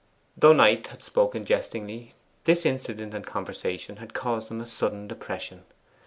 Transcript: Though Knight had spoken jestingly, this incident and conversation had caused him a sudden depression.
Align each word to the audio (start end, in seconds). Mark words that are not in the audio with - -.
Though 0.35 0.53
Knight 0.53 0.87
had 0.87 1.03
spoken 1.03 1.45
jestingly, 1.45 2.15
this 2.45 2.65
incident 2.65 3.13
and 3.13 3.23
conversation 3.23 3.97
had 3.97 4.15
caused 4.15 4.49
him 4.49 4.59
a 4.59 4.65
sudden 4.65 5.07
depression. 5.07 5.63